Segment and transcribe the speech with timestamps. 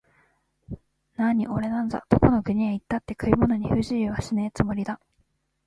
[1.15, 4.99] なあにおれなんざ、どこの国へ行ったって食い物に不自由はしねえつもりだ